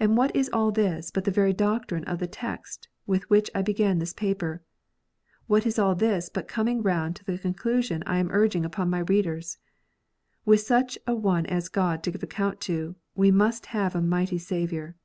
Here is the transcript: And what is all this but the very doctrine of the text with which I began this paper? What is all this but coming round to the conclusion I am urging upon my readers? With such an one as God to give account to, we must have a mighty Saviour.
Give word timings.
And 0.00 0.16
what 0.16 0.34
is 0.34 0.48
all 0.54 0.72
this 0.72 1.10
but 1.10 1.24
the 1.26 1.30
very 1.30 1.52
doctrine 1.52 2.02
of 2.04 2.18
the 2.18 2.26
text 2.26 2.88
with 3.06 3.28
which 3.28 3.50
I 3.54 3.60
began 3.60 3.98
this 3.98 4.14
paper? 4.14 4.62
What 5.46 5.66
is 5.66 5.78
all 5.78 5.94
this 5.94 6.30
but 6.30 6.48
coming 6.48 6.80
round 6.82 7.16
to 7.16 7.26
the 7.26 7.36
conclusion 7.36 8.02
I 8.06 8.20
am 8.20 8.30
urging 8.32 8.64
upon 8.64 8.88
my 8.88 9.00
readers? 9.00 9.58
With 10.46 10.60
such 10.60 10.96
an 11.06 11.20
one 11.20 11.44
as 11.44 11.68
God 11.68 12.02
to 12.04 12.10
give 12.10 12.22
account 12.22 12.58
to, 12.72 12.96
we 13.14 13.30
must 13.30 13.66
have 13.66 13.94
a 13.94 14.00
mighty 14.00 14.38
Saviour. 14.38 14.96